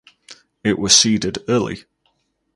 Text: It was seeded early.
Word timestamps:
It 0.63 0.79
was 0.79 0.95
seeded 0.95 1.43
early. 1.47 1.83